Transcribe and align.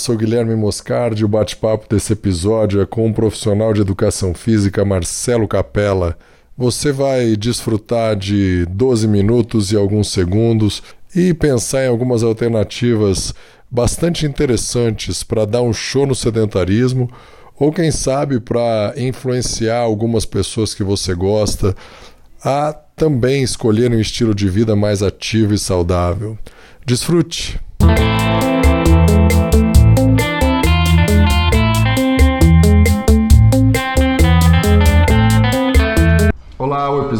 sou 0.00 0.16
Guilherme 0.16 0.56
Moscardi. 0.56 1.24
O 1.24 1.28
bate-papo 1.28 1.86
desse 1.88 2.14
episódio 2.14 2.80
é 2.80 2.86
com 2.86 3.08
o 3.08 3.12
profissional 3.12 3.74
de 3.74 3.82
educação 3.82 4.32
física 4.32 4.84
Marcelo 4.84 5.46
Capella. 5.46 6.16
Você 6.56 6.90
vai 6.90 7.36
desfrutar 7.36 8.16
de 8.16 8.64
12 8.66 9.06
minutos 9.06 9.72
e 9.72 9.76
alguns 9.76 10.10
segundos 10.10 10.82
e 11.14 11.34
pensar 11.34 11.84
em 11.84 11.88
algumas 11.88 12.22
alternativas 12.22 13.34
bastante 13.70 14.24
interessantes 14.24 15.22
para 15.22 15.44
dar 15.44 15.60
um 15.60 15.72
show 15.72 16.06
no 16.06 16.14
sedentarismo 16.14 17.10
ou 17.58 17.70
quem 17.70 17.90
sabe 17.90 18.40
para 18.40 18.94
influenciar 18.96 19.80
algumas 19.80 20.24
pessoas 20.24 20.72
que 20.72 20.82
você 20.82 21.14
gosta 21.14 21.76
a 22.42 22.72
também 22.96 23.42
escolher 23.42 23.90
um 23.90 24.00
estilo 24.00 24.34
de 24.34 24.48
vida 24.48 24.74
mais 24.74 25.02
ativo 25.02 25.52
e 25.52 25.58
saudável. 25.58 26.38
Desfrute! 26.86 27.60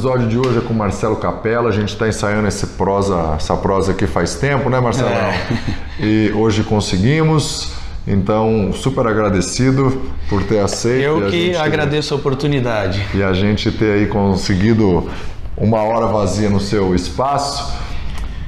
Episódio 0.00 0.28
de 0.28 0.38
hoje 0.38 0.56
é 0.56 0.60
com 0.62 0.72
Marcelo 0.72 1.16
Capella. 1.16 1.68
A 1.68 1.72
gente 1.72 1.90
está 1.90 2.08
ensaiando 2.08 2.48
esse 2.48 2.68
prosa, 2.68 3.34
essa 3.36 3.54
prosa 3.54 3.92
aqui 3.92 4.06
faz 4.06 4.34
tempo, 4.34 4.70
né, 4.70 4.80
Marcelo? 4.80 5.10
É. 5.10 5.38
E 6.00 6.32
hoje 6.34 6.64
conseguimos. 6.64 7.74
Então, 8.06 8.72
super 8.72 9.06
agradecido 9.06 10.00
por 10.30 10.42
ter 10.42 10.60
aceito. 10.60 11.05
Eu 11.05 11.30
que 11.30 11.55
agradeço 11.55 12.14
a 12.14 12.16
oportunidade. 12.16 13.06
E 13.12 13.22
a 13.22 13.34
gente 13.34 13.70
ter 13.70 13.92
aí 13.92 14.06
conseguido 14.06 15.06
uma 15.55 15.82
hora 15.82 16.06
vazia 16.06 16.48
no 16.48 16.60
seu 16.60 16.94
espaço. 16.94 17.70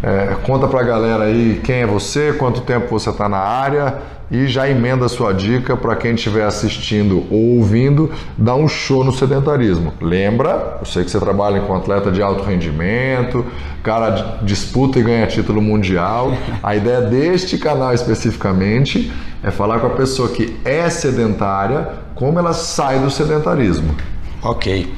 É, 0.02 0.34
conta 0.45 0.66
pra 0.66 0.82
galera 0.82 1.24
aí 1.24 1.60
quem 1.62 1.82
é 1.82 1.87
você, 1.87 2.32
quanto 2.32 2.62
tempo 2.62 2.88
você 2.88 3.10
está 3.10 3.29
na 3.29 3.38
área 3.38 3.99
e 4.33 4.47
já 4.47 4.66
emenda 4.66 5.05
a 5.05 5.09
sua 5.11 5.33
dica 5.35 5.77
para 5.77 5.95
quem 5.95 6.15
estiver 6.15 6.45
assistindo 6.45 7.27
ou 7.30 7.59
ouvindo, 7.59 8.11
dá 8.37 8.55
um 8.55 8.66
show 8.66 9.05
no 9.05 9.13
sedentarismo. 9.13 9.93
Lembra, 10.01 10.79
eu 10.80 10.87
sei 10.87 11.05
que 11.05 11.11
você 11.11 11.21
trabalha 11.21 11.61
com 11.61 11.77
atleta 11.77 12.11
de 12.11 12.23
alto 12.23 12.43
rendimento, 12.43 13.45
cara 13.83 14.39
disputa 14.43 14.99
e 14.99 15.02
ganha 15.02 15.27
título 15.27 15.61
mundial. 15.61 16.33
A 16.63 16.74
ideia 16.74 17.02
deste 17.02 17.59
canal 17.59 17.93
especificamente 17.93 19.13
é 19.43 19.51
falar 19.51 19.80
com 19.80 19.89
a 19.89 19.91
pessoa 19.91 20.30
que 20.30 20.57
é 20.65 20.89
sedentária, 20.89 21.89
como 22.15 22.39
ela 22.39 22.55
sai 22.55 23.01
do 23.01 23.11
sedentarismo. 23.11 23.95
Ok. 24.43 24.91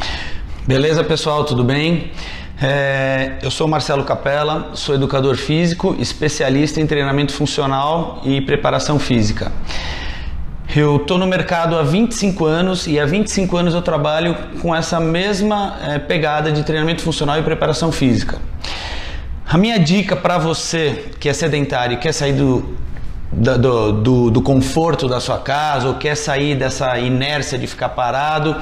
Beleza, 0.67 1.03
pessoal, 1.03 1.45
tudo 1.45 1.65
bem? 1.65 2.13
É, 2.67 3.33
eu 3.43 3.51
sou 3.51 3.69
Marcelo 3.69 4.05
Capella, 4.05 4.71
sou 4.73 4.95
educador 4.95 5.37
físico, 5.37 5.95
especialista 5.99 6.81
em 6.81 6.87
treinamento 6.87 7.31
funcional 7.31 8.23
e 8.25 8.41
preparação 8.41 8.99
física. 8.99 9.53
Eu 10.75 10.97
estou 10.97 11.19
no 11.19 11.27
mercado 11.27 11.77
há 11.77 11.83
25 11.83 12.47
anos 12.47 12.87
e 12.87 12.99
há 12.99 13.05
25 13.05 13.55
anos 13.55 13.75
eu 13.75 13.83
trabalho 13.83 14.35
com 14.63 14.75
essa 14.75 14.99
mesma 14.99 15.77
é, 15.83 15.99
pegada 15.99 16.51
de 16.51 16.63
treinamento 16.63 17.03
funcional 17.03 17.39
e 17.39 17.43
preparação 17.43 17.93
física. 17.93 18.39
A 19.47 19.59
minha 19.59 19.79
dica 19.79 20.17
para 20.17 20.39
você 20.39 21.11
que 21.21 21.29
é 21.29 21.35
sedentário 21.35 21.97
e 21.97 21.97
quer 21.99 22.13
sair 22.13 22.33
do, 22.33 22.77
do, 23.31 23.93
do, 23.93 24.31
do 24.31 24.41
conforto 24.41 25.07
da 25.07 25.21
sua 25.21 25.37
casa 25.37 25.89
ou 25.89 25.95
quer 25.97 26.17
sair 26.17 26.55
dessa 26.55 26.99
inércia 26.99 27.59
de 27.59 27.67
ficar 27.67 27.91
parado 27.91 28.57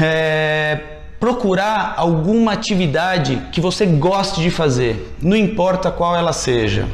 é 0.00 0.89
procurar 1.20 1.92
alguma 1.98 2.52
atividade 2.52 3.42
que 3.52 3.60
você 3.60 3.84
goste 3.84 4.40
de 4.40 4.50
fazer, 4.50 5.14
não 5.22 5.36
importa 5.36 5.90
qual 5.90 6.16
ela 6.16 6.32
seja. 6.32 6.88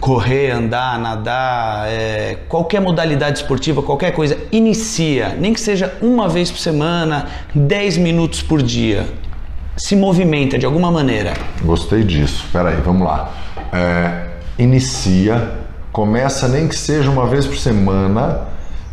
Correr, 0.00 0.52
andar, 0.52 0.96
nadar, 1.00 1.88
é, 1.88 2.38
qualquer 2.48 2.80
modalidade 2.80 3.40
esportiva, 3.40 3.82
qualquer 3.82 4.12
coisa, 4.12 4.38
inicia, 4.52 5.36
nem 5.36 5.52
que 5.52 5.60
seja 5.60 5.92
uma 6.00 6.28
vez 6.28 6.52
por 6.52 6.60
semana, 6.60 7.26
10 7.52 7.96
minutos 7.96 8.40
por 8.40 8.62
dia. 8.62 9.04
Se 9.76 9.96
movimenta 9.96 10.56
de 10.56 10.64
alguma 10.64 10.90
maneira. 10.90 11.34
Gostei 11.62 12.04
disso. 12.04 12.46
Peraí, 12.52 12.76
vamos 12.76 13.06
lá. 13.06 13.32
É, 13.72 14.28
inicia, 14.56 15.52
começa 15.90 16.46
nem 16.46 16.68
que 16.68 16.76
seja 16.76 17.10
uma 17.10 17.26
vez 17.26 17.44
por 17.44 17.56
semana, 17.56 18.42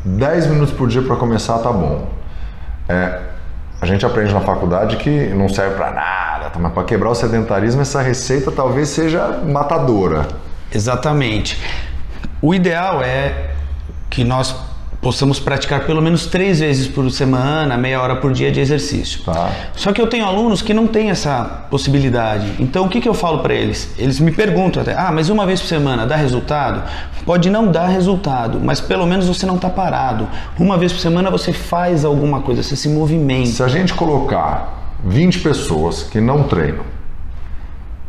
10 0.04 0.48
minutos 0.48 0.74
por 0.74 0.88
dia 0.88 1.04
para 1.04 1.16
começar, 1.16 1.60
tá 1.60 1.72
bom. 1.72 2.08
É, 2.90 3.35
a 3.82 3.86
gente 3.86 4.06
aprende 4.06 4.34
na 4.34 4.42
faculdade 4.42 4.98
que 4.98 5.28
não 5.28 5.50
serve 5.50 5.76
para 5.76 5.92
nada, 5.92 6.50
tá? 6.50 6.60
mas 6.60 6.72
para 6.74 6.84
quebrar 6.84 7.10
o 7.10 7.16
sedentarismo, 7.16 7.82
essa 7.82 8.02
receita 8.02 8.52
talvez 8.52 8.90
seja 8.90 9.42
matadora. 9.46 10.28
Exatamente. 10.74 11.62
O 12.42 12.54
ideal 12.54 13.04
é 13.04 13.52
que 14.10 14.24
nós 14.24 14.56
possamos 15.06 15.40
praticar 15.40 15.86
pelo 15.86 16.02
menos 16.02 16.26
três 16.26 16.62
vezes 16.62 16.88
por 16.88 17.12
semana, 17.12 17.78
meia 17.78 18.02
hora 18.02 18.16
por 18.16 18.34
dia 18.34 18.52
de 18.52 18.60
exercício. 18.60 19.22
Tá. 19.24 19.52
Só 19.76 19.94
que 19.94 20.02
eu 20.02 20.08
tenho 20.08 20.26
alunos 20.26 20.64
que 20.64 20.74
não 20.74 20.88
têm 20.88 21.12
essa 21.12 21.68
possibilidade. 21.70 22.56
Então 22.58 22.88
o 22.88 22.90
que, 22.90 23.00
que 23.00 23.08
eu 23.08 23.14
falo 23.14 23.38
para 23.44 23.54
eles? 23.54 23.94
Eles 24.00 24.20
me 24.20 24.32
perguntam 24.32 24.82
até, 24.82 24.96
ah, 24.98 25.12
mas 25.14 25.30
uma 25.30 25.46
vez 25.46 25.62
por 25.62 25.68
semana 25.68 26.08
dá 26.08 26.16
resultado? 26.16 26.82
Pode 27.24 27.52
não 27.52 27.72
dar 27.72 27.86
resultado, 27.86 28.60
mas 28.60 28.82
pelo 28.82 29.06
menos 29.06 29.28
você 29.28 29.46
não 29.46 29.58
está 29.58 29.70
parado. 29.70 30.28
Uma 30.58 30.76
vez 30.76 30.92
por 30.92 31.00
semana 31.00 31.30
você 31.30 31.54
faz 31.54 32.04
alguma 32.04 32.42
coisa, 32.42 32.64
você 32.64 32.76
se 32.76 32.90
movimenta. 32.90 33.52
Se 33.52 33.62
a 33.62 33.68
gente 33.68 33.94
colocar 33.94 34.96
20 35.04 35.38
pessoas 35.42 36.02
que 36.02 36.20
não 36.20 36.42
treinam 36.48 36.84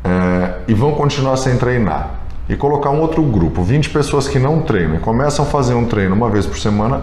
é, 0.03 0.61
e 0.67 0.73
vão 0.73 0.93
continuar 0.93 1.37
sem 1.37 1.59
treinar, 1.59 2.26
e 2.49 2.57
colocar 2.57 2.91
um 2.91 3.01
outro 3.01 3.23
grupo, 3.23 3.63
20 3.63 3.91
pessoas 3.91 4.29
que 4.29 4.39
não 4.39 4.63
treinam 4.63 4.97
e 4.97 4.99
começam 4.99 5.45
a 5.45 5.49
fazer 5.49 5.75
um 5.75 5.85
treino 5.87 6.15
uma 6.15 6.31
vez 6.31 6.47
por 6.47 6.59
semana, 6.59 7.03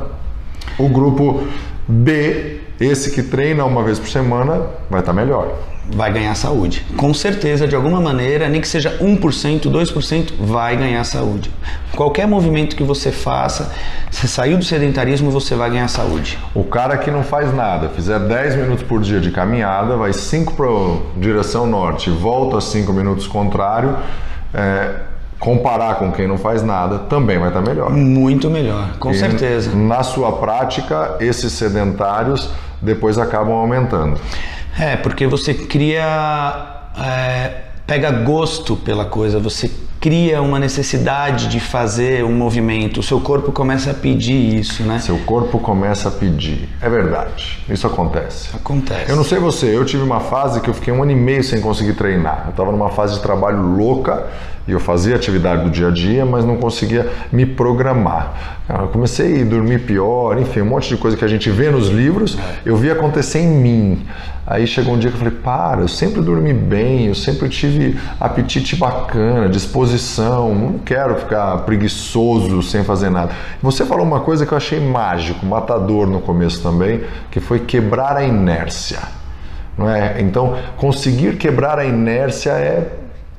o 0.78 0.88
grupo 0.88 1.46
B, 1.88 2.62
esse 2.80 3.12
que 3.12 3.22
treina 3.22 3.66
uma 3.66 3.84
vez 3.84 4.00
por 4.00 4.09
semana, 4.09 4.62
vai 4.90 5.02
estar 5.02 5.14
melhor. 5.14 5.53
Vai 5.92 6.14
ganhar 6.14 6.34
saúde. 6.34 6.86
Com 6.96 7.14
certeza, 7.14 7.68
de 7.68 7.76
alguma 7.76 8.00
maneira, 8.00 8.48
nem 8.48 8.62
que 8.62 8.68
seja 8.68 8.98
1%, 9.00 9.64
2%, 9.64 10.34
vai 10.40 10.78
ganhar 10.78 11.03
saúde. 11.03 11.52
Qualquer 11.94 12.26
movimento 12.26 12.74
que 12.76 12.84
você 12.84 13.12
faça, 13.12 13.70
você 14.09 14.26
saiu 14.26 14.58
do 14.58 14.64
sedentarismo, 14.64 15.30
você 15.30 15.56
vai 15.56 15.70
ganhar 15.70 15.90
saúde. 15.90 16.40
O 16.56 16.64
cara 16.64 16.98
que 16.98 17.12
não 17.12 17.22
faz 17.22 17.53
nada, 17.53 17.90
fizer 17.90 18.18
10 18.18 18.56
minutos 18.56 18.84
por 18.84 19.02
dia 19.02 19.20
de 19.20 19.30
caminhada, 19.30 19.98
vai 19.98 20.14
5 20.14 20.53
para 20.53 20.68
direção 21.18 21.68
norte, 21.68 22.09
volta 22.09 22.62
5 22.62 22.94
minutos 22.94 23.28
contrário, 23.28 23.98
é, 24.53 25.12
comparar 25.44 25.96
com 25.96 26.09
quem 26.09 26.26
não 26.26 26.38
faz 26.38 26.64
nada, 26.64 27.00
também 27.00 27.38
vai 27.38 27.50
estar 27.50 27.62
melhor. 27.62 27.92
Muito 27.92 28.50
melhor, 28.50 28.96
com 28.98 29.12
e 29.12 29.16
certeza. 29.16 29.76
Na 29.76 30.02
sua 30.02 30.31
prática, 30.38 31.18
esses 31.20 31.52
sedentários 31.52 32.50
depois 32.81 33.18
acabam 33.18 33.53
aumentando. 33.53 34.18
É, 34.80 34.96
porque 34.96 35.28
você 35.28 35.53
cria. 35.53 36.06
É, 36.98 37.64
pega 37.86 38.09
gosto 38.09 38.78
pela 38.78 39.03
coisa, 39.03 39.38
você 39.38 39.70
cria 40.03 40.41
uma 40.41 40.59
necessidade 40.59 41.47
de 41.47 41.62
fazer 41.62 42.25
um 42.25 42.34
movimento, 42.34 43.00
o 43.00 43.03
seu 43.03 43.22
corpo 43.22 43.53
começa 43.53 43.91
a 43.91 43.94
pedir 43.94 44.59
isso, 44.59 44.84
né? 44.84 45.00
Seu 45.00 45.18
corpo 45.19 45.58
começa 45.59 46.09
a 46.09 46.12
pedir. 46.12 46.68
É 46.81 46.90
verdade. 46.90 47.64
Isso 47.69 47.88
acontece. 47.88 48.53
Acontece. 48.53 49.09
Eu 49.09 49.16
não 49.16 49.24
sei 49.24 49.40
você, 49.40 49.68
eu 49.68 49.86
tive 49.86 50.03
uma 50.03 50.19
fase 50.19 50.59
que 50.59 50.69
eu 50.69 50.74
fiquei 50.74 50.91
um 50.91 51.02
ano 51.03 51.14
e 51.14 51.16
meio 51.16 51.41
sem 51.41 51.62
conseguir 51.62 51.94
treinar. 51.94 52.41
Eu 52.47 52.50
estava 52.50 52.69
numa 52.69 52.90
fase 52.90 53.14
de 53.14 53.22
trabalho 53.22 53.62
louca 53.62 54.28
e 54.68 54.74
eu 54.74 54.80
fazia 54.81 55.16
atividade 55.16 55.64
do 55.64 55.69
dia 55.69 55.88
a 55.88 55.91
dia, 55.91 56.25
mas 56.25 56.44
não 56.44 56.58
conseguia 56.58 57.09
me 57.31 57.46
programar. 57.46 58.59
Eu 58.68 58.90
comecei 58.90 59.41
a 59.41 59.46
dormir 59.46 59.80
pior, 59.80 60.38
enfim, 60.38 60.62
um 60.62 60.66
monte 60.66 60.90
de 60.90 60.97
coisa 60.97 61.16
que 61.16 61.24
a 61.24 61.30
gente 61.30 61.50
vê 61.50 61.72
nos 61.72 61.88
livros, 61.88 62.38
eu 62.66 62.75
vi 62.75 62.91
acontecer 62.91 63.40
em 63.40 63.47
mim. 63.47 64.06
Aí 64.46 64.68
chegou 64.68 64.94
um 64.94 65.00
dia 65.00 65.09
que 65.09 65.16
eu 65.16 65.20
falei: 65.20 65.34
para, 65.34 65.81
eu 65.81 65.88
sempre 65.88 66.22
dormi 66.22 66.54
bem, 66.54 67.08
eu 67.08 67.16
sempre 67.16 67.48
tive 67.48 67.98
apetite 68.20 68.76
bacana, 68.76 69.47
disposição, 69.47 70.53
não 70.53 70.79
quero 70.79 71.16
ficar 71.16 71.59
preguiçoso 71.59 72.62
sem 72.62 72.84
fazer 72.84 73.09
nada. 73.09 73.32
Você 73.62 73.85
falou 73.85 74.06
uma 74.06 74.20
coisa 74.20 74.46
que 74.46 74.52
eu 74.52 74.58
achei 74.58 74.79
mágico, 74.79 75.46
matador 75.46 76.08
no 76.08 76.20
começo 76.20 76.62
também, 76.62 77.02
que 77.32 77.40
foi 77.40 77.59
quebrar 77.59 78.17
a 78.17 78.23
inércia. 78.23 79.00
Não 79.78 79.90
é? 79.90 80.22
Então, 80.22 80.58
conseguir 80.78 81.38
quebrar 81.38 81.79
a 81.79 81.85
inércia 81.85 82.52
é 82.52 82.91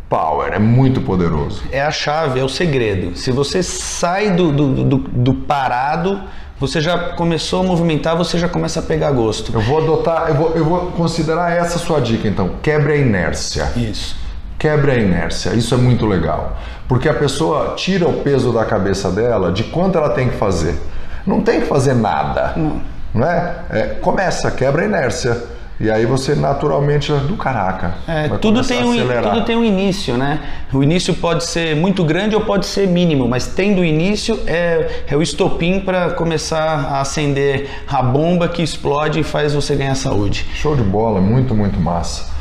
power, 0.08 0.52
é 0.52 0.58
muito 0.58 1.00
poderoso. 1.00 1.62
É 1.70 1.82
a 1.82 1.90
chave, 1.90 2.40
é 2.40 2.44
o 2.44 2.48
segredo. 2.48 3.16
Se 3.16 3.30
você 3.30 3.62
sai 3.62 4.30
do, 4.30 4.50
do, 4.50 4.84
do, 4.84 4.98
do 4.98 5.34
parado 5.34 6.20
você 6.58 6.80
já 6.80 6.96
começou 7.14 7.60
a 7.60 7.62
movimentar, 7.64 8.16
você 8.16 8.38
já 8.38 8.48
começa 8.48 8.80
a 8.80 8.82
pegar 8.82 9.10
gosto. 9.10 9.52
Eu 9.52 9.60
vou 9.60 9.78
adotar, 9.82 10.28
eu 10.28 10.34
vou, 10.34 10.50
eu 10.54 10.64
vou 10.64 10.92
considerar 10.92 11.52
essa 11.52 11.78
sua 11.78 12.00
dica 12.00 12.28
então. 12.28 12.56
Quebre 12.62 12.92
a 12.92 12.96
inércia. 12.96 13.72
Isso. 13.76 14.16
Quebre 14.58 14.92
a 14.92 14.94
inércia. 14.96 15.50
Isso 15.50 15.74
é 15.74 15.76
muito 15.76 16.06
legal. 16.06 16.56
Porque 16.88 17.08
a 17.08 17.14
pessoa 17.14 17.74
tira 17.76 18.08
o 18.08 18.22
peso 18.22 18.52
da 18.52 18.64
cabeça 18.64 19.10
dela 19.10 19.50
de 19.50 19.64
quanto 19.64 19.98
ela 19.98 20.10
tem 20.10 20.28
que 20.28 20.36
fazer. 20.36 20.78
Não 21.26 21.40
tem 21.40 21.60
que 21.60 21.66
fazer 21.66 21.94
nada. 21.94 22.52
Não. 22.56 22.80
Não 23.12 23.26
é? 23.26 23.54
é 23.70 23.82
começa, 24.00 24.50
quebra 24.50 24.82
a 24.82 24.84
inércia. 24.84 25.53
E 25.80 25.90
aí 25.90 26.06
você 26.06 26.36
naturalmente 26.36 27.12
do 27.12 27.36
caraca. 27.36 27.94
É, 28.06 28.28
tudo, 28.28 28.62
tem 28.62 28.84
um, 28.84 28.94
tudo 29.22 29.44
tem 29.44 29.56
um 29.56 29.64
início, 29.64 30.16
né? 30.16 30.38
O 30.72 30.84
início 30.84 31.12
pode 31.14 31.44
ser 31.44 31.74
muito 31.74 32.04
grande 32.04 32.36
ou 32.36 32.42
pode 32.42 32.66
ser 32.66 32.86
mínimo, 32.86 33.26
mas 33.26 33.48
tendo 33.48 33.84
início 33.84 34.38
é, 34.46 35.02
é 35.08 35.16
o 35.16 35.22
estopim 35.22 35.80
para 35.80 36.10
começar 36.10 36.62
a 36.62 37.00
acender 37.00 37.68
a 37.88 38.00
bomba 38.02 38.48
que 38.48 38.62
explode 38.62 39.20
e 39.20 39.22
faz 39.24 39.52
você 39.52 39.74
ganhar 39.74 39.96
saúde. 39.96 40.46
Show 40.54 40.76
de 40.76 40.82
bola, 40.82 41.20
muito, 41.20 41.54
muito 41.56 41.80
massa. 41.80 42.32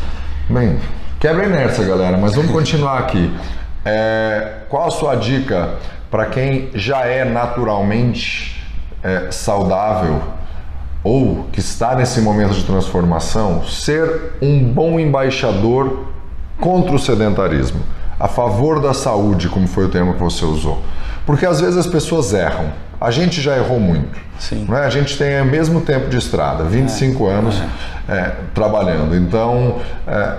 Bem, 0.48 0.78
quebra 1.20 1.44
a 1.44 1.48
inércia, 1.48 1.84
galera, 1.86 2.18
mas 2.18 2.36
vamos 2.36 2.52
continuar 2.52 3.00
aqui. 3.00 3.32
É, 3.84 4.60
qual 4.70 4.88
a 4.88 4.92
sua 4.92 5.16
dica 5.16 5.78
para 6.12 6.28
quem 6.28 6.70
já 6.76 7.06
é 7.06 7.26
naturalmente 7.26 8.64
é, 9.04 9.32
saudável 9.32 10.22
ou 11.04 11.48
que 11.52 11.60
está 11.60 11.96
nesse 11.96 12.22
momento 12.22 12.54
de 12.54 12.64
transformação, 12.64 13.64
ser 13.66 14.34
um 14.42 14.64
bom 14.64 15.00
embaixador 15.00 16.06
contra 16.60 16.96
o 16.96 17.00
sedentarismo, 17.00 17.82
a 18.20 18.28
favor 18.28 18.80
da 18.80 18.94
saúde, 18.94 19.50
como 19.50 19.68
foi 19.68 19.86
o 19.86 19.90
termo 19.90 20.14
que 20.14 20.22
você 20.22 20.46
usou? 20.46 20.82
Porque 21.26 21.46
às 21.46 21.60
vezes 21.60 21.78
as 21.78 21.88
pessoas 21.88 22.34
erram. 22.34 22.72
A 23.02 23.12
gente 23.12 23.42
já 23.42 23.58
errou 23.58 23.80
muito. 23.80 24.18
Sim. 24.40 24.66
Não 24.68 24.78
é? 24.78 24.86
A 24.86 24.90
gente 24.90 25.18
tem 25.18 25.42
o 25.42 25.46
mesmo 25.46 25.82
tempo 25.82 26.10
de 26.10 26.18
estrada, 26.18 26.64
25 26.64 27.28
anos 27.28 27.62
é, 28.08 28.32
trabalhando. 28.54 29.16
Então, 29.16 29.80
é, 30.08 30.36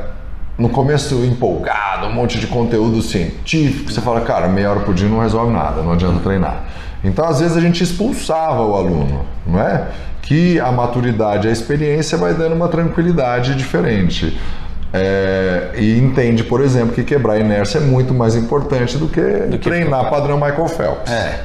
no 0.56 0.68
começo 0.68 1.14
empolgado, 1.24 2.06
um 2.06 2.12
monte 2.12 2.38
de 2.38 2.46
conteúdo 2.46 3.02
científico, 3.02 3.92
você 3.92 4.00
fala, 4.00 4.20
cara, 4.22 4.48
meia 4.48 4.70
hora 4.70 4.80
por 4.80 4.94
dia 4.94 5.08
não 5.08 5.20
resolve 5.20 5.52
nada, 5.52 5.82
não 5.82 5.92
adianta 5.92 6.20
treinar. 6.20 6.64
Então, 7.04 7.26
às 7.26 7.40
vezes, 7.40 7.56
a 7.56 7.60
gente 7.60 7.82
expulsava 7.82 8.62
o 8.62 8.74
aluno, 8.74 9.24
não 9.46 9.60
é? 9.60 9.88
Que 10.22 10.58
a 10.58 10.72
maturidade, 10.72 11.46
a 11.46 11.50
experiência 11.50 12.16
vai 12.16 12.32
dando 12.32 12.54
uma 12.54 12.68
tranquilidade 12.68 13.54
diferente. 13.54 14.38
É, 14.92 15.72
e 15.76 15.98
entende, 15.98 16.44
por 16.44 16.60
exemplo, 16.60 16.94
que 16.94 17.02
quebrar 17.02 17.34
a 17.34 17.38
inércia 17.40 17.78
é 17.78 17.80
muito 17.80 18.14
mais 18.14 18.36
importante 18.36 18.96
do 18.96 19.08
que, 19.08 19.48
que 19.50 19.58
treinar 19.58 20.08
padrão 20.08 20.36
Michael 20.36 20.68
Phelps. 20.68 21.12
É. 21.12 21.40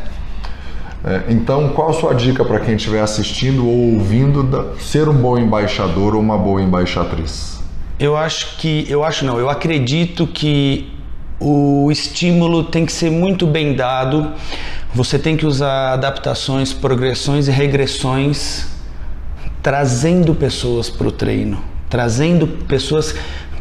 É, 1.04 1.24
então, 1.30 1.70
qual 1.70 1.90
a 1.90 1.94
sua 1.94 2.14
dica 2.14 2.44
para 2.44 2.60
quem 2.60 2.76
estiver 2.76 3.02
assistindo 3.02 3.66
ou 3.66 3.94
ouvindo 3.94 4.44
da, 4.44 4.76
ser 4.80 5.08
um 5.08 5.14
bom 5.14 5.38
embaixador 5.38 6.14
ou 6.14 6.22
uma 6.22 6.38
boa 6.38 6.62
embaixatriz? 6.62 7.60
Eu 8.00 8.16
acho 8.16 8.58
que, 8.58 8.86
eu 8.90 9.04
acho 9.04 9.26
não, 9.26 9.40
eu 9.40 9.50
acredito 9.50 10.28
que 10.28 10.92
o 11.40 11.90
estímulo 11.92 12.64
tem 12.66 12.86
que 12.86 12.92
ser 12.92 13.10
muito 13.10 13.48
bem 13.48 13.76
dado. 13.76 14.32
Você 14.94 15.18
tem 15.18 15.38
que 15.38 15.46
usar 15.46 15.94
adaptações, 15.94 16.74
progressões 16.74 17.48
e 17.48 17.52
regressões, 17.52 18.68
trazendo 19.62 20.34
pessoas 20.34 20.90
para 20.90 21.08
o 21.08 21.12
treino, 21.12 21.62
trazendo 21.90 22.48
pessoas 22.48 23.16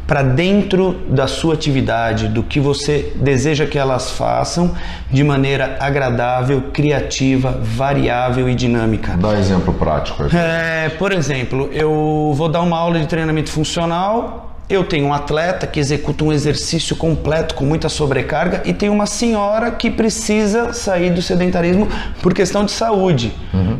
para 0.08 0.22
dentro 0.22 0.94
da 1.06 1.26
sua 1.26 1.52
atividade, 1.52 2.28
do 2.28 2.42
que 2.42 2.58
você 2.58 3.12
deseja 3.16 3.66
que 3.66 3.76
elas 3.78 4.10
façam, 4.10 4.74
de 5.10 5.22
maneira 5.22 5.76
agradável, 5.78 6.62
criativa, 6.72 7.60
variável 7.62 8.48
e 8.48 8.54
dinâmica. 8.54 9.18
Dá 9.18 9.38
exemplo 9.38 9.74
prático. 9.74 10.24
É, 10.34 10.88
por 10.98 11.12
exemplo, 11.12 11.68
eu 11.74 12.32
vou 12.34 12.48
dar 12.48 12.62
uma 12.62 12.78
aula 12.78 12.98
de 12.98 13.06
treinamento 13.06 13.50
funcional. 13.50 14.47
Eu 14.68 14.84
tenho 14.84 15.06
um 15.06 15.14
atleta 15.14 15.66
que 15.66 15.80
executa 15.80 16.22
um 16.24 16.30
exercício 16.30 16.94
completo 16.94 17.54
com 17.54 17.64
muita 17.64 17.88
sobrecarga 17.88 18.60
e 18.66 18.74
tem 18.74 18.90
uma 18.90 19.06
senhora 19.06 19.70
que 19.70 19.90
precisa 19.90 20.74
sair 20.74 21.08
do 21.08 21.22
sedentarismo 21.22 21.88
por 22.20 22.34
questão 22.34 22.66
de 22.66 22.72
saúde. 22.72 23.32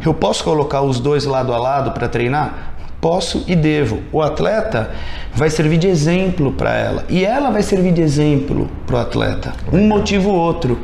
Eu 0.07 0.15
posso 0.15 0.43
colocar 0.43 0.81
os 0.81 0.99
dois 0.99 1.27
lado 1.27 1.53
a 1.53 1.59
lado 1.59 1.91
para 1.91 2.09
treinar? 2.09 2.73
Posso 3.03 3.45
e 3.47 3.55
devo. 3.55 4.03
O 4.11 4.23
atleta 4.23 4.91
vai 5.35 5.51
servir 5.51 5.77
de 5.77 5.89
exemplo 5.89 6.53
para 6.53 6.75
ela 6.75 7.05
e 7.11 7.23
ela 7.23 7.51
vai 7.51 7.63
servir 7.63 7.93
de 7.93 8.01
exemplo 8.01 8.67
para 8.87 8.97
o 8.97 8.99
atleta. 8.99 9.53
Um 9.71 9.87
motivo 9.87 10.31
ou 10.31 10.37
outro. 10.37 10.81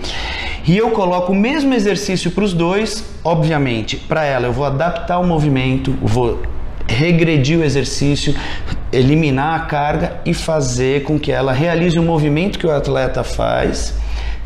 E 0.66 0.76
eu 0.76 0.90
coloco 0.90 1.32
o 1.32 1.34
mesmo 1.34 1.72
exercício 1.72 2.30
para 2.30 2.44
os 2.44 2.52
dois, 2.52 3.02
obviamente. 3.24 3.96
Para 3.96 4.22
ela, 4.24 4.46
eu 4.46 4.52
vou 4.52 4.66
adaptar 4.66 5.18
o 5.18 5.26
movimento, 5.26 5.94
vou 6.02 6.42
regredir 6.86 7.58
o 7.58 7.64
exercício, 7.64 8.34
eliminar 8.92 9.54
a 9.56 9.60
carga 9.60 10.20
e 10.24 10.34
fazer 10.34 11.02
com 11.02 11.18
que 11.18 11.32
ela 11.32 11.52
realize 11.52 11.98
o 11.98 12.02
movimento 12.02 12.58
que 12.58 12.66
o 12.66 12.70
atleta 12.70 13.24
faz 13.24 13.94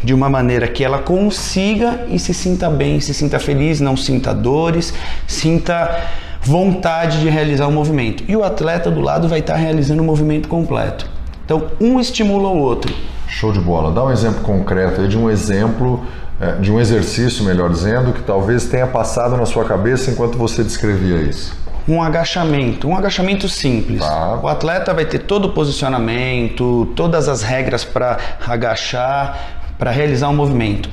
de 0.02 0.14
uma 0.14 0.28
maneira 0.30 0.68
que 0.68 0.84
ela 0.84 0.98
consiga 0.98 2.06
e 2.08 2.18
se 2.18 2.32
sinta 2.32 2.70
bem, 2.70 3.00
se 3.00 3.12
sinta 3.12 3.38
feliz, 3.38 3.80
não 3.80 3.96
sinta 3.96 4.32
dores, 4.32 4.94
sinta 5.26 6.04
vontade 6.40 7.20
de 7.20 7.28
realizar 7.28 7.66
o 7.66 7.72
movimento. 7.72 8.24
E 8.28 8.36
o 8.36 8.44
atleta 8.44 8.90
do 8.90 9.00
lado 9.00 9.28
vai 9.28 9.40
estar 9.40 9.56
realizando 9.56 10.02
o 10.02 10.06
movimento 10.06 10.48
completo. 10.48 11.06
Então, 11.44 11.66
um 11.80 11.98
estimula 11.98 12.48
o 12.48 12.58
outro. 12.58 12.94
Show 13.26 13.52
de 13.52 13.60
bola. 13.60 13.90
Dá 13.92 14.04
um 14.04 14.10
exemplo 14.10 14.40
concreto 14.42 15.00
aí 15.00 15.08
de 15.08 15.18
um 15.18 15.28
exemplo, 15.28 16.04
é, 16.40 16.52
de 16.52 16.70
um 16.70 16.78
exercício, 16.78 17.44
melhor 17.44 17.70
dizendo, 17.70 18.12
que 18.12 18.22
talvez 18.22 18.66
tenha 18.66 18.86
passado 18.86 19.36
na 19.36 19.46
sua 19.46 19.64
cabeça 19.64 20.10
enquanto 20.10 20.38
você 20.38 20.62
descrevia 20.62 21.16
isso. 21.16 21.56
Um 21.88 22.02
agachamento, 22.02 22.86
um 22.86 22.96
agachamento 22.96 23.48
simples. 23.48 24.00
Tá. 24.00 24.38
O 24.42 24.46
atleta 24.46 24.92
vai 24.92 25.06
ter 25.06 25.20
todo 25.20 25.46
o 25.46 25.52
posicionamento, 25.52 26.92
todas 26.94 27.28
as 27.28 27.42
regras 27.42 27.84
para 27.84 28.18
agachar, 28.46 29.62
para 29.78 29.90
realizar 29.90 30.28
um 30.28 30.36
movimento. 30.36 30.90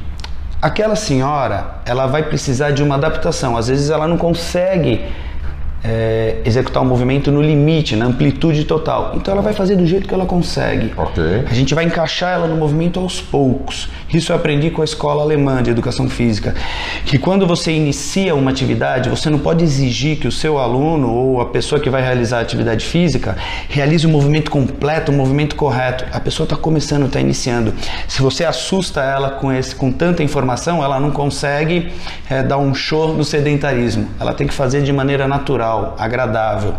Aquela 0.62 0.95
senhora, 0.95 1.81
ela 1.86 2.07
vai 2.07 2.24
precisar 2.24 2.71
de 2.71 2.81
uma 2.81 2.95
adaptação. 2.95 3.57
Às 3.57 3.68
vezes 3.68 3.89
ela 3.89 4.07
não 4.07 4.18
consegue 4.18 5.06
é, 5.88 6.38
executar 6.44 6.82
o 6.82 6.86
movimento 6.86 7.32
no 7.32 7.42
limite, 7.42 7.96
na 7.96 8.06
amplitude 8.06 8.66
total. 8.66 9.14
Então 9.16 9.32
ela 9.34 9.42
vai 9.42 9.54
fazer 9.54 9.76
do 9.76 9.86
jeito 9.86 10.08
que 10.08 10.14
ela 10.14 10.26
consegue. 10.26 10.92
Ok. 10.98 11.24
A 11.46 11.54
gente 11.54 11.76
vai 11.76 11.86
encaixar 11.86 12.34
ela 12.34 12.48
no 12.48 12.56
movimento 12.56 13.00
aos 13.00 13.22
poucos. 13.22 13.88
Isso 14.12 14.32
eu 14.32 14.36
aprendi 14.36 14.72
com 14.72 14.82
a 14.82 14.86
escola 14.86 15.22
alemã 15.22 15.62
de 15.62 15.70
educação 15.70 16.10
física. 16.10 16.56
Que 17.06 17.20
quando 17.20 17.46
você 17.46 17.72
inicia 17.72 18.34
uma 18.34 18.50
atividade, 18.50 19.10
você 19.10 19.30
não 19.30 19.38
pode 19.38 19.64
exigir 19.64 20.18
que 20.18 20.28
o 20.28 20.32
seu 20.32 20.58
aluno 20.58 21.12
ou 21.12 21.42
a 21.42 21.46
pessoa 21.46 21.80
que 21.80 21.90
vai 21.90 22.02
realizar 22.02 22.40
a 22.40 22.42
atividade 22.42 22.86
física 22.86 23.36
realize 23.70 24.06
o 24.08 24.10
movimento 24.10 24.50
completo, 24.50 25.12
o 25.12 25.16
movimento 25.16 25.56
correto. 25.56 26.06
A 26.12 26.20
pessoa 26.20 26.46
está 26.46 26.56
começando, 26.56 27.06
está 27.06 27.20
iniciando. 27.20 27.74
Se 28.08 28.22
você 28.22 28.44
assusta 28.44 29.04
ela 29.04 29.32
com, 29.32 29.52
esse, 29.52 29.76
com 29.76 29.92
tanta 29.92 30.24
informação, 30.24 30.84
ela 30.84 31.00
não 31.00 31.12
consegue 31.12 31.92
é, 32.30 32.42
dar 32.42 32.58
um 32.58 32.74
show 32.74 33.14
no 33.14 33.24
sedentarismo. 33.24 34.08
Ela 34.20 34.34
tem 34.34 34.48
que 34.48 34.54
fazer 34.54 34.82
de 34.82 34.92
maneira 34.92 35.28
natural, 35.28 35.75
agradável. 35.98 36.74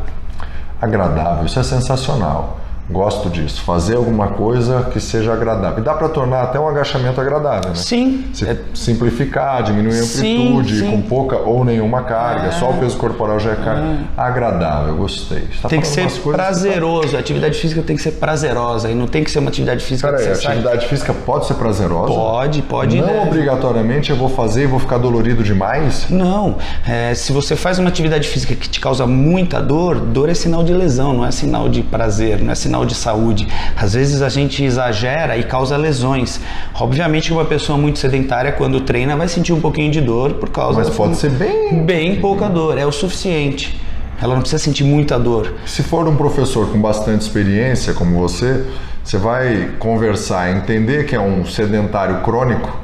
Agradável, 0.81 1.47
isso 1.47 1.59
é 1.59 1.63
sensacional. 1.63 2.59
Gosto 2.89 3.29
disso. 3.29 3.63
Fazer 3.63 3.97
alguma 3.97 4.29
coisa 4.29 4.89
que 4.93 5.01
seja 5.01 5.33
agradável. 5.33 5.79
E 5.81 5.83
dá 5.83 5.95
para 5.95 6.09
tornar 6.09 6.43
até 6.43 6.59
um 6.61 6.69
agachamento 6.69 7.21
agradável, 7.21 7.71
né? 7.71 7.75
Sim, 7.77 8.25
é- 8.47 8.57
simplificar, 8.75 9.63
diminuir 9.63 9.99
a 9.99 10.03
Sim, 10.03 10.53
amplitude, 10.53 10.81
sim. 10.81 10.91
com 10.91 11.03
pouca 11.03 11.37
ou 11.37 11.65
nenhuma 11.65 12.03
carga, 12.03 12.53
só 12.53 12.71
o 12.71 12.75
peso 12.75 12.97
corporal 12.97 13.41
já 13.41 13.53
é 13.53 13.57
carga. 13.57 13.99
Agradável, 14.17 14.95
gostei. 14.97 15.45
Tá 15.61 15.69
Tem 15.69 15.81
que 15.81 15.87
ser 15.89 16.03
coisas 16.03 16.19
prazeroso. 16.19 17.17
A 17.17 17.21
atividade 17.21 17.59
física 17.59 17.83
tem 17.83 17.97
que 17.97 18.03
ser 18.03 18.13
prazerosa 18.13 18.91
e 18.91 18.95
não 18.95 19.07
tem 19.07 19.25
que 19.25 19.31
ser 19.31 19.41
uma 19.41 19.49
atividade 19.49 19.85
física 19.85 20.09
Peraí, 20.09 20.25
que 20.25 20.31
a 20.31 20.35
você 20.35 20.43
sai. 20.43 20.53
atividade 20.53 20.87
física 20.87 21.13
pode 21.13 21.47
ser 21.47 21.55
prazerosa? 21.55 22.13
Pode, 22.15 22.63
pode. 22.63 23.01
Não 23.01 23.07
né? 23.07 23.23
obrigatoriamente 23.27 24.11
eu 24.11 24.17
vou 24.17 24.29
fazer 24.29 24.63
e 24.65 24.67
vou 24.67 24.79
ficar 24.79 24.99
dolorido 24.99 25.43
demais? 25.43 26.07
Não. 26.09 26.57
É, 26.87 27.15
se 27.15 27.33
você 27.33 27.57
faz 27.57 27.79
uma 27.79 27.89
atividade 27.89 28.29
física 28.29 28.55
que 28.55 28.69
te 28.69 28.79
causa 28.81 29.07
muita 29.07 29.61
dor, 29.61 29.99
dor 29.99 30.29
é 30.29 30.35
sinal 30.35 30.63
de 30.63 30.73
lesão, 30.73 31.13
não 31.13 31.27
é 31.27 31.31
sinal 31.31 31.69
de 31.69 31.83
prazer, 31.83 32.41
não 32.41 32.53
é 32.53 32.55
sinal 32.55 32.76
de 32.85 32.95
saúde. 32.95 33.49
Às 33.77 33.95
vezes 33.95 34.21
a 34.21 34.29
gente 34.29 34.63
exagera 34.63 35.37
e 35.37 35.45
causa 35.45 35.77
lesões. 35.77 36.41
Obviamente 36.75 37.33
uma 37.33 37.45
pessoa 37.45 37.79
muito 37.79 37.99
sedentária, 37.99 38.53
quando 38.53 38.81
treina, 38.81 39.17
vai 39.17 39.29
sentir 39.29 39.53
um 39.53 39.61
pouquinho 39.61 39.91
de 39.91 40.01
dor 40.01 40.35
por 40.35 40.51
causa 40.51 40.81
Mas 40.81 40.91
pode 40.91 41.17
ser 41.17 41.31
bem. 41.31 41.85
bem 41.85 42.21
pouca 42.21 42.49
dor, 42.49 42.77
é 42.77 42.85
o 42.85 42.93
suficiente. 42.93 43.81
Ela 44.21 44.35
não 44.35 44.41
precisa 44.41 44.63
sentir 44.63 44.85
muita 44.85 45.19
dor. 45.19 45.55
Se 45.67 45.83
for 45.83 46.09
um 46.09 46.17
professor 46.17 46.71
com 46.71 46.81
bastante 46.81 47.23
experiência, 47.23 47.93
como 47.93 48.19
você, 48.19 48.65
você 49.05 49.19
vai 49.19 49.71
conversar, 49.79 50.57
entender 50.57 51.07
que 51.07 51.15
é 51.15 51.21
um 51.21 51.45
sedentário 51.45 52.23
crônico, 52.23 52.77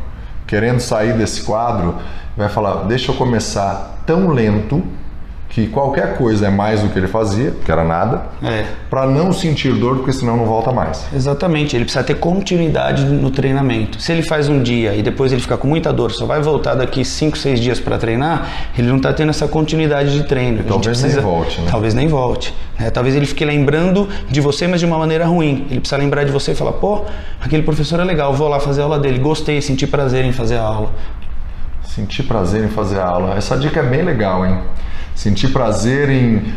querendo 0.47 0.81
sair 0.81 1.15
desse 1.15 1.43
quadro, 1.43 1.97
vai 2.37 2.49
falar: 2.49 2.85
deixa 2.85 3.11
eu 3.11 3.17
começar 3.17 4.03
tão 4.07 4.29
lento 4.29 4.83
que 5.53 5.67
qualquer 5.67 6.17
coisa 6.17 6.47
é 6.47 6.51
mais 6.51 6.81
do 6.81 6.89
que 6.89 6.99
ele 6.99 7.07
fazia, 7.07 7.53
que 7.65 7.71
era 7.71 7.85
nada, 7.85 8.23
É. 8.43 8.65
para 8.89 9.07
não 9.07 9.33
sentir 9.33 9.73
dor, 9.75 9.97
porque 9.99 10.13
senão 10.13 10.35
não 10.37 10.47
volta 10.47 10.73
mais. 10.73 11.05
Exatamente, 11.15 11.77
ele 11.77 11.85
precisa 11.85 12.03
ter 12.03 12.15
continuidade 12.15 13.05
no 13.05 13.31
treinamento. 13.31 14.01
Se 14.01 14.11
ele 14.13 14.23
faz 14.23 14.49
um 14.49 14.63
dia 14.63 14.95
e 14.95 15.03
depois 15.03 15.31
ele 15.31 15.43
fica 15.43 15.59
com 15.59 15.69
muita 15.69 15.93
dor, 15.93 16.11
só 16.11 16.25
vai 16.25 16.41
voltar 16.41 16.75
daqui 16.75 17.05
5, 17.05 17.37
6 17.37 17.61
dias 17.61 17.79
para 17.79 17.99
treinar, 17.99 18.49
ele 18.79 18.89
não 18.89 18.97
está 18.97 19.13
tendo 19.13 19.29
essa 19.29 19.47
continuidade 19.47 20.13
de 20.15 20.25
treino. 20.25 20.59
Gente 20.59 20.69
Talvez 20.69 21.03
nem 21.03 21.21
volte, 21.21 21.61
né? 21.61 21.69
Talvez 21.71 21.95
nem 21.95 22.09
volte. 22.09 22.55
né? 22.79 22.91
Talvez 22.91 23.15
ele 23.15 23.27
fique 23.27 23.45
lembrando 23.45 24.09
de 24.31 24.41
você, 24.41 24.67
mas 24.67 24.81
de 24.81 24.87
uma 24.87 24.97
maneira 24.97 25.27
ruim. 25.27 25.67
Ele 25.71 25.81
precisa 25.81 25.99
lembrar 26.01 26.25
de 26.25 26.33
você 26.33 26.53
e 26.53 26.55
falar: 26.55 26.73
pô, 26.73 27.03
aquele 27.41 27.63
professor 27.63 28.01
é 28.01 28.05
legal, 28.05 28.33
vou 28.33 28.49
lá 28.49 28.59
fazer 28.59 28.81
a 28.81 28.85
aula 28.85 28.99
dele, 28.99 29.19
gostei, 29.19 29.61
senti 29.61 29.87
prazer 29.87 30.25
em 30.25 30.33
fazer 30.33 30.57
a 30.57 30.63
aula. 30.63 30.91
Sentir 31.95 32.23
prazer 32.23 32.65
em 32.65 32.69
fazer 32.69 33.01
a 33.01 33.07
aula. 33.07 33.37
Essa 33.37 33.55
dica 33.55 33.81
é 33.81 33.83
bem 33.83 34.01
legal, 34.03 34.47
hein? 34.47 34.59
Sentir 35.15 35.49
prazer 35.49 36.09
em 36.09 36.55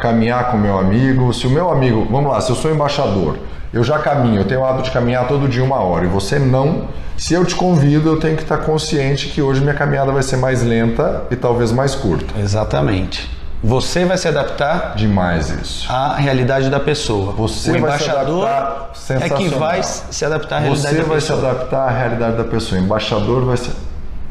caminhar 0.00 0.50
com 0.50 0.56
o 0.56 0.60
meu 0.60 0.76
amigo. 0.76 1.32
Se 1.32 1.46
o 1.46 1.50
meu 1.50 1.70
amigo, 1.70 2.04
vamos 2.10 2.32
lá, 2.32 2.40
se 2.40 2.50
eu 2.50 2.56
sou 2.56 2.72
embaixador, 2.72 3.38
eu 3.72 3.84
já 3.84 4.00
caminho, 4.00 4.40
eu 4.40 4.44
tenho 4.44 4.62
o 4.62 4.64
hábito 4.64 4.84
de 4.84 4.90
caminhar 4.90 5.28
todo 5.28 5.46
dia 5.46 5.62
uma 5.62 5.76
hora 5.76 6.04
e 6.06 6.08
você 6.08 6.38
não. 6.40 6.88
Se 7.16 7.32
eu 7.32 7.44
te 7.44 7.54
convido, 7.54 8.08
eu 8.08 8.18
tenho 8.18 8.36
que 8.36 8.42
estar 8.42 8.58
consciente 8.58 9.28
que 9.28 9.40
hoje 9.40 9.60
minha 9.60 9.72
caminhada 9.74 10.10
vai 10.10 10.22
ser 10.24 10.36
mais 10.36 10.64
lenta 10.64 11.22
e 11.30 11.36
talvez 11.36 11.70
mais 11.70 11.94
curta. 11.94 12.34
Exatamente. 12.40 13.30
Você 13.62 14.04
vai 14.04 14.18
se 14.18 14.26
adaptar 14.26 14.94
demais 14.96 15.48
isso 15.48 15.90
à 15.90 16.16
realidade 16.16 16.68
da 16.68 16.80
pessoa. 16.80 17.32
Você 17.32 17.70
o 17.70 17.76
embaixador 17.76 18.42
vai 18.42 18.88
se 18.92 19.12
adaptar 19.12 19.26
é 19.26 19.38
que 19.38 19.48
vai 19.48 19.82
se 19.82 20.24
adaptar 20.24 20.56
à 20.56 20.58
realidade 20.58 20.88
Você 20.88 21.02
da 21.02 21.04
vai 21.04 21.16
pessoa. 21.16 21.40
se 21.40 21.46
adaptar 21.46 21.88
à 21.88 21.90
realidade 21.90 22.36
da 22.36 22.44
pessoa. 22.44 22.80
O 22.80 22.84
embaixador 22.84 23.44
vai 23.44 23.56
ser 23.56 23.70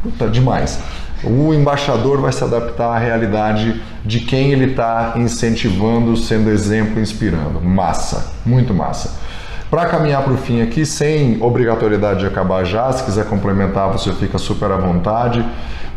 Puta, 0.06 0.28
demais. 0.28 0.80
O 1.24 1.52
embaixador 1.52 2.22
vai 2.22 2.32
se 2.32 2.44
adaptar 2.44 2.90
à 2.90 3.00
realidade 3.00 3.82
de 4.06 4.20
quem 4.20 4.52
ele 4.52 4.66
está 4.66 5.14
incentivando, 5.16 6.16
sendo 6.16 6.52
exemplo, 6.52 7.02
inspirando. 7.02 7.60
Massa, 7.60 8.32
muito 8.46 8.72
massa. 8.72 9.20
Para 9.68 9.88
caminhar 9.88 10.22
para 10.22 10.34
o 10.34 10.38
fim 10.38 10.62
aqui, 10.62 10.86
sem 10.86 11.42
obrigatoriedade 11.42 12.20
de 12.20 12.28
acabar 12.28 12.64
já, 12.64 12.92
se 12.92 13.04
quiser 13.04 13.26
complementar, 13.26 13.92
você 13.92 14.14
fica 14.14 14.38
super 14.38 14.72
à 14.72 14.78
vontade. 14.78 15.44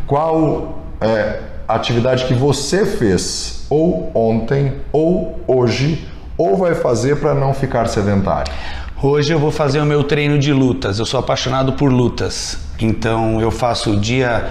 Qual 0.07 0.79
é 0.99 1.41
atividade 1.67 2.25
que 2.25 2.33
você 2.33 2.83
fez 2.83 3.67
ou 3.69 4.09
ontem, 4.15 4.73
ou 4.91 5.39
hoje, 5.45 6.09
ou 6.35 6.57
vai 6.57 6.73
fazer 6.73 7.17
para 7.17 7.35
não 7.35 7.53
ficar 7.53 7.87
sedentário? 7.87 8.51
Hoje 9.01 9.31
eu 9.31 9.39
vou 9.39 9.49
fazer 9.49 9.79
o 9.79 9.85
meu 9.85 10.03
treino 10.03 10.37
de 10.37 10.51
lutas. 10.51 10.99
Eu 10.99 11.05
sou 11.05 11.21
apaixonado 11.21 11.71
por 11.71 11.89
lutas. 11.89 12.57
Então 12.81 13.39
eu 13.39 13.49
faço 13.49 13.95
dia 13.95 14.49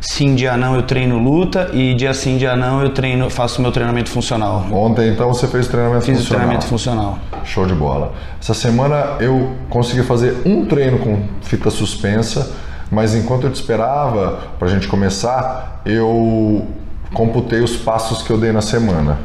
sim, 0.00 0.34
dia 0.34 0.56
não 0.56 0.74
eu 0.74 0.82
treino 0.84 1.18
luta 1.18 1.68
e 1.74 1.92
dia 1.92 2.14
sim, 2.14 2.38
dia 2.38 2.56
não 2.56 2.80
eu 2.80 2.94
treino, 2.94 3.28
faço 3.28 3.60
meu 3.60 3.70
treinamento 3.70 4.08
funcional. 4.08 4.64
Ontem 4.72 5.10
então 5.10 5.28
você 5.28 5.46
fez 5.46 5.68
treinamento 5.68 6.06
Fiz 6.06 6.16
funcional? 6.16 6.22
Fiz 6.22 6.28
treinamento 6.28 6.66
funcional. 6.66 7.18
Show 7.44 7.66
de 7.66 7.74
bola. 7.74 8.14
Essa 8.40 8.54
semana 8.54 9.18
eu 9.20 9.50
consegui 9.68 10.02
fazer 10.02 10.34
um 10.46 10.64
treino 10.64 10.98
com 10.98 11.22
fita 11.42 11.68
suspensa, 11.68 12.56
mas 12.90 13.14
enquanto 13.14 13.48
eu 13.48 13.50
te 13.50 13.56
esperava 13.56 14.38
para 14.58 14.66
a 14.66 14.70
gente 14.70 14.88
começar, 14.88 15.82
eu 15.84 16.66
computei 17.12 17.60
os 17.60 17.76
passos 17.76 18.22
que 18.22 18.30
eu 18.30 18.38
dei 18.38 18.50
na 18.50 18.62
semana. 18.62 19.18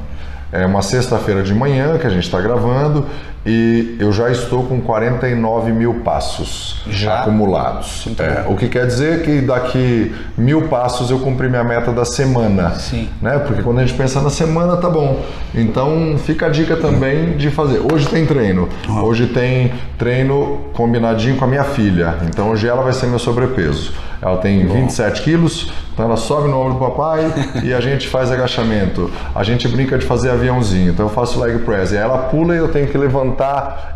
É 0.52 0.66
uma 0.66 0.82
sexta-feira 0.82 1.44
de 1.44 1.54
manhã 1.54 1.98
que 1.98 2.06
a 2.06 2.10
gente 2.10 2.24
está 2.24 2.42
gravando 2.42 3.06
e 3.46 3.96
eu 4.00 4.12
já 4.12 4.32
estou 4.32 4.64
com 4.64 4.82
49 4.82 5.72
mil 5.72 5.96
passos 5.96 6.82
já? 6.88 7.22
acumulados. 7.22 8.08
É, 8.18 8.52
o 8.52 8.56
que 8.56 8.68
quer 8.68 8.88
dizer 8.88 9.22
que 9.22 9.40
daqui 9.42 10.16
mil 10.36 10.68
passos 10.68 11.12
eu 11.12 11.20
cumpri 11.20 11.48
minha 11.48 11.64
meta 11.64 11.92
da 11.92 12.06
semana. 12.06 12.72
Sim. 12.72 13.08
Né? 13.22 13.38
Porque 13.38 13.62
quando 13.62 13.80
a 13.80 13.86
gente 13.86 13.96
pensa 13.96 14.20
na 14.20 14.32
semana, 14.32 14.78
tá 14.78 14.90
bom. 14.90 15.24
Então 15.54 16.16
fica 16.18 16.48
a 16.48 16.50
dica 16.50 16.76
também 16.76 17.38
de 17.38 17.52
fazer. 17.52 17.82
Hoje 17.94 18.08
tem 18.08 18.26
treino. 18.26 18.68
Hoje 19.04 19.28
tem 19.28 19.72
treino 19.98 20.62
combinadinho 20.74 21.36
com 21.38 21.46
a 21.46 21.48
minha 21.48 21.64
filha. 21.64 22.16
Então 22.28 22.50
hoje 22.50 22.68
ela 22.68 22.82
vai 22.82 22.94
ser 22.94 23.06
meu 23.06 23.20
sobrepeso. 23.20 23.94
Ela 24.22 24.38
tem 24.38 24.66
bom. 24.66 24.74
27 24.74 25.22
quilos, 25.22 25.72
então 25.94 26.06
ela 26.06 26.18
sobe 26.18 26.48
no 26.48 26.60
ombro 26.60 26.74
do 26.74 26.80
papai 26.80 27.32
e 27.64 27.74
a 27.74 27.80
gente 27.80 28.08
faz 28.08 28.32
agachamento. 28.32 29.12
A 29.36 29.44
gente 29.44 29.68
brinca 29.68 29.98
de 29.98 30.06
fazer 30.06 30.32
aviãozinho. 30.32 30.92
Então 30.92 31.06
eu 31.06 31.12
faço 31.12 31.40
leg 31.40 31.60
press. 31.60 31.92
E 31.92 31.98
ela 31.98 32.18
pula 32.18 32.56
e 32.56 32.58
eu 32.58 32.68
tenho 32.70 32.88
que 32.88 32.98
levantar 32.98 33.35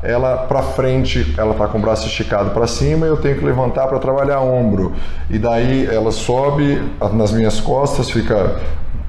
ela 0.03 0.37
para 0.47 0.61
frente. 0.61 1.35
Ela 1.37 1.53
tá 1.53 1.67
com 1.67 1.77
o 1.77 1.81
braço 1.81 2.07
esticado 2.07 2.51
para 2.51 2.67
cima 2.67 3.05
eu 3.05 3.17
tenho 3.17 3.37
que 3.37 3.45
levantar 3.45 3.87
para 3.87 3.99
trabalhar 3.99 4.41
ombro. 4.41 4.93
E 5.29 5.37
daí 5.37 5.85
ela 5.85 6.11
sobe 6.11 6.81
nas 7.13 7.31
minhas 7.31 7.59
costas, 7.59 8.09
fica 8.09 8.59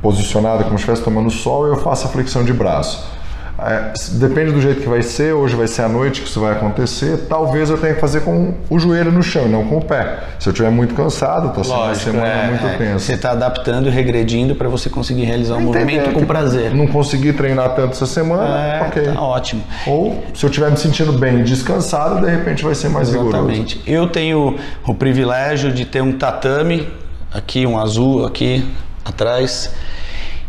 posicionada 0.03 0.65
como 0.65 0.79
se 0.79 0.83
estivesse 0.83 1.03
tomando 1.03 1.31
sol 1.31 1.67
e 1.67 1.71
eu 1.71 1.77
faço 1.77 2.07
a 2.07 2.11
flexão 2.11 2.45
de 2.45 2.53
braço. 2.53 3.20
É, 3.63 3.93
depende 4.13 4.53
do 4.53 4.61
jeito 4.61 4.81
que 4.81 4.89
vai 4.89 5.03
ser, 5.03 5.35
hoje 5.35 5.55
vai 5.55 5.67
ser 5.67 5.83
à 5.83 5.89
noite 5.89 6.23
que 6.23 6.29
isso 6.29 6.41
vai 6.41 6.53
acontecer, 6.53 7.27
talvez 7.29 7.69
eu 7.69 7.77
tenha 7.77 7.95
que 7.95 8.01
fazer 8.01 8.21
com 8.23 8.55
o 8.71 8.79
joelho 8.79 9.13
no 9.13 9.23
chão 9.23 9.49
não 9.49 9.67
com 9.67 9.79
o 9.79 9.85
pé. 9.85 10.19
Se 10.39 10.49
eu 10.49 10.53
estiver 10.53 10.71
muito 10.71 10.95
cansado, 10.95 11.53
sendo 11.65 11.77
uma 11.77 11.95
semana 11.95 12.27
é, 12.27 12.47
muito 12.49 12.67
é, 12.67 12.77
tensa. 12.77 12.99
Você 13.01 13.15
está 13.15 13.33
adaptando 13.33 13.89
e 13.89 13.91
regredindo 13.91 14.55
para 14.55 14.69
você 14.69 14.89
conseguir 14.89 15.25
realizar 15.25 15.57
um 15.57 15.61
movimento 15.61 16.13
com 16.13 16.25
prazer. 16.25 16.75
Não 16.75 16.87
consegui 16.87 17.33
treinar 17.33 17.75
tanto 17.75 17.93
essa 17.93 18.07
semana, 18.07 18.59
é, 18.59 18.83
ok. 18.83 19.03
Tá 19.13 19.21
ótimo. 19.21 19.63
Ou 19.87 20.25
se 20.35 20.45
eu 20.45 20.49
estiver 20.49 20.71
me 20.71 20.77
sentindo 20.77 21.13
bem 21.13 21.41
e 21.41 21.43
descansado, 21.43 22.25
de 22.25 22.31
repente 22.31 22.65
vai 22.65 22.75
ser 22.75 22.89
mais 22.89 23.09
Exatamente. 23.11 23.81
Eu 23.87 24.09
tenho 24.09 24.57
o 24.87 24.95
privilégio 24.95 25.73
de 25.73 25.85
ter 25.85 26.03
um 26.03 26.13
tatame, 26.13 26.89
aqui 27.33 27.67
um 27.67 27.79
azul, 27.79 28.25
aqui 28.27 28.67
atrás 29.05 29.71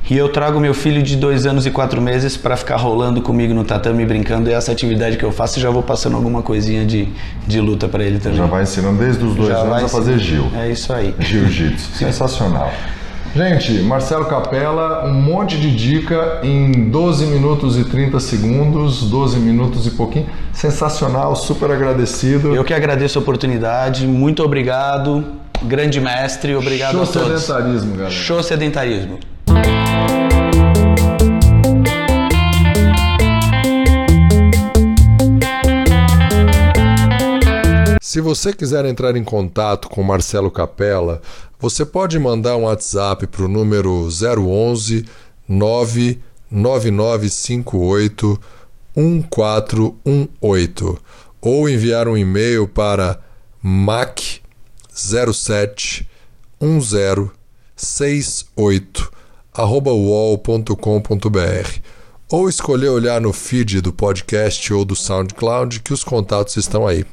e 0.10 0.18
eu 0.18 0.28
trago 0.30 0.60
meu 0.60 0.74
filho 0.74 1.02
de 1.02 1.16
dois 1.16 1.46
anos 1.46 1.66
e 1.66 1.72
quatro 1.72 2.02
meses 2.02 2.36
para 2.36 2.58
ficar 2.58 2.76
rolando 2.76 3.22
comigo 3.22 3.54
no 3.54 3.64
tatame 3.64 4.06
brincando. 4.06 4.50
É 4.50 4.54
essa 4.54 4.72
atividade 4.72 5.16
que 5.16 5.24
eu 5.24 5.32
faço 5.32 5.60
e 5.60 5.62
já 5.62 5.70
vou 5.70 5.84
passando 5.84 6.18
alguma 6.18 6.42
coisinha 6.42 6.86
de, 6.86 7.08
de 7.48 7.62
luta 7.62 7.88
para 7.88 8.04
ele 8.04 8.20
também. 8.20 8.38
Já 8.38 8.46
vai 8.46 8.64
ensinando 8.64 9.00
desde 9.00 9.24
os 9.24 9.36
dois 9.36 9.50
já 9.50 9.60
anos 9.60 9.84
a 9.84 9.88
fazer 9.88 10.20
Gil. 10.20 10.52
É 10.56 10.70
isso 10.70 10.92
aí. 10.92 11.16
Jiu-jitsu. 11.18 11.92
Sensacional. 11.96 12.72
Gente, 13.34 13.72
Marcelo 13.84 14.26
Capella, 14.26 15.06
um 15.06 15.14
monte 15.14 15.58
de 15.58 15.74
dica 15.74 16.42
em 16.44 16.90
12 16.90 17.28
minutos 17.28 17.78
e 17.78 17.86
30 17.86 18.20
segundos, 18.20 19.10
12 19.10 19.40
minutos 19.40 19.88
e 19.88 19.92
pouquinho. 19.92 20.28
Sensacional, 20.52 21.34
super 21.38 21.72
agradecido. 21.72 22.54
Eu 22.54 22.66
que 22.66 22.74
agradeço 22.74 23.18
a 23.18 23.22
oportunidade, 23.22 24.06
muito 24.06 24.44
obrigado. 24.44 25.24
Grande 25.64 26.02
mestre, 26.02 26.54
obrigado 26.56 26.92
Show 26.92 27.04
a 27.04 27.06
todos. 27.06 27.14
Show 27.14 27.40
sedentarismo, 27.40 27.96
galera. 27.96 28.12
Show 28.12 28.44
sedentarismo. 28.44 29.31
Se 38.12 38.20
você 38.20 38.52
quiser 38.52 38.84
entrar 38.84 39.16
em 39.16 39.24
contato 39.24 39.88
com 39.88 40.04
Marcelo 40.04 40.52
Capella, 40.52 41.22
você 41.58 41.86
pode 41.86 42.20
mandar 42.20 42.58
um 42.58 42.64
WhatsApp 42.64 43.26
para 43.26 43.46
o 43.46 43.48
número 43.48 44.10
011 44.10 45.06
99958 45.48 48.38
1418 48.94 51.02
ou 51.40 51.70
enviar 51.70 52.10
um 52.10 52.18
e-mail 52.18 52.68
para 52.68 53.18
mac07 53.64 56.06
1068 56.60 59.10
wall.com.br 59.58 60.76
ou 62.30 62.50
escolher 62.50 62.90
olhar 62.90 63.22
no 63.22 63.32
feed 63.32 63.80
do 63.80 63.94
podcast 63.94 64.74
ou 64.74 64.84
do 64.84 64.98
SoundCloud 64.98 65.80
que 65.80 65.94
os 65.94 66.04
contatos 66.04 66.58
estão 66.58 66.86
aí. 66.86 67.06